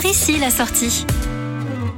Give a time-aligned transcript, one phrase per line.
[0.00, 1.04] Par ici la sortie.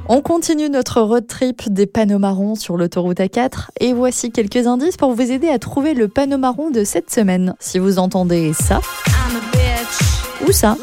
[0.09, 4.97] On continue notre road trip des panneaux marrons sur l'autoroute A4 et voici quelques indices
[4.97, 7.53] pour vous aider à trouver le panneau marron de cette semaine.
[7.59, 8.81] Si vous entendez ça
[10.47, 10.77] ou ça,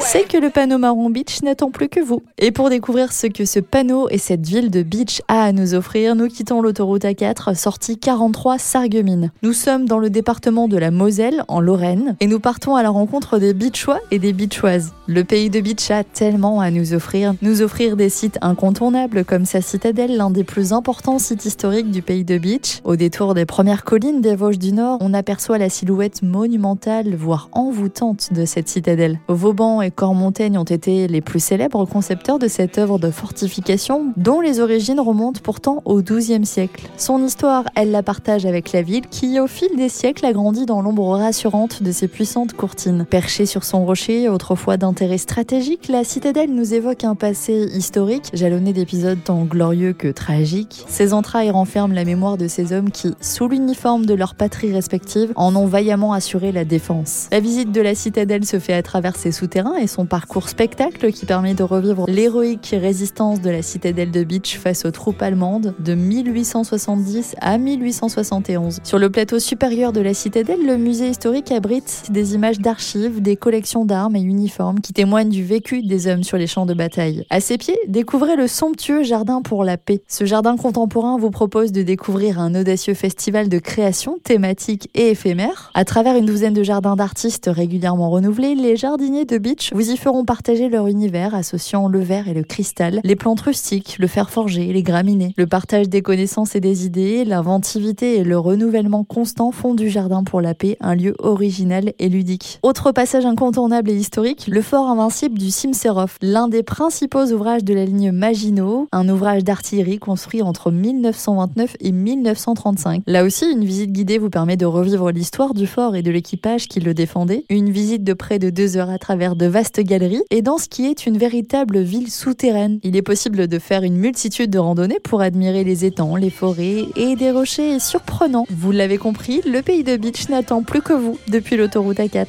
[0.00, 2.22] c'est que le panneau marron beach n'attend plus que vous.
[2.38, 5.74] Et pour découvrir ce que ce panneau et cette ville de beach a à nous
[5.74, 9.30] offrir, nous quittons l'autoroute A4, sortie 43 Sarreguemines.
[9.42, 12.90] Nous sommes dans le département de la Moselle, en Lorraine, et nous partons à la
[12.90, 14.92] rencontre des beachois et des beachoises.
[15.06, 19.46] Le pays de beach a tellement à nous offrir, nous offrir des sites incontournables comme
[19.46, 22.80] sa citadelle, l'un des plus importants sites historiques du pays de beach.
[22.84, 27.48] Au détour des premières collines des Vosges du Nord, on aperçoit la silhouette monumentale, voire
[27.52, 28.01] envoûtante
[28.32, 29.20] de cette citadelle.
[29.28, 34.40] Vauban et Cormontaigne ont été les plus célèbres concepteurs de cette œuvre de fortification, dont
[34.40, 36.88] les origines remontent pourtant au XIIe siècle.
[36.96, 40.66] Son histoire, elle la partage avec la ville qui, au fil des siècles, a grandi
[40.66, 43.06] dans l'ombre rassurante de ses puissantes courtines.
[43.08, 48.72] Perchée sur son rocher, autrefois d'intérêt stratégique, la citadelle nous évoque un passé historique, jalonné
[48.72, 50.84] d'épisodes tant glorieux que tragiques.
[50.88, 55.32] Ses entrailles renferment la mémoire de ces hommes qui, sous l'uniforme de leur patrie respective,
[55.36, 57.28] en ont vaillamment assuré la défense.
[57.30, 61.12] La visite de la citadelle se fait à travers ses souterrains et son parcours spectacle
[61.12, 65.74] qui permet de revivre l'héroïque résistance de la citadelle de Beach face aux troupes allemandes
[65.78, 68.78] de 1870 à 1871.
[68.84, 73.36] Sur le plateau supérieur de la citadelle, le musée historique abrite des images d'archives, des
[73.36, 77.24] collections d'armes et uniformes qui témoignent du vécu des hommes sur les champs de bataille.
[77.30, 80.02] À ses pieds, découvrez le somptueux jardin pour la paix.
[80.08, 85.70] Ce jardin contemporain vous propose de découvrir un audacieux festival de création thématique et éphémère.
[85.74, 89.96] À travers une douzaine de jardins d'artistes régulièrement renouvelés, les jardiniers de Beach vous y
[89.96, 94.28] feront partager leur univers associant le verre et le cristal, les plantes rustiques, le fer
[94.28, 95.32] forgé, les graminées.
[95.38, 100.22] Le partage des connaissances et des idées, l'inventivité et le renouvellement constant font du jardin
[100.22, 102.60] pour la paix un lieu original et ludique.
[102.62, 107.72] Autre passage incontournable et historique, le fort invincible du Simserov, l'un des principaux ouvrages de
[107.72, 113.04] la ligne Maginot, un ouvrage d'artillerie construit entre 1929 et 1935.
[113.06, 116.68] Là aussi, une visite guidée vous permet de revivre l'histoire du fort et de l'équipage
[116.68, 117.46] qui le défendait.
[117.62, 120.66] Une visite de près de deux heures à travers de vastes galeries et dans ce
[120.68, 122.80] qui est une véritable ville souterraine.
[122.82, 126.86] Il est possible de faire une multitude de randonnées pour admirer les étangs, les forêts
[126.96, 128.46] et des rochers surprenants.
[128.50, 132.26] Vous l'avez compris, le pays de Beach n'attend plus que vous depuis l'autoroute A4.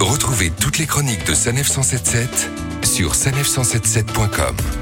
[0.00, 2.48] Retrouvez toutes les chroniques de Sanef 177
[2.82, 4.81] sur sanef177.com.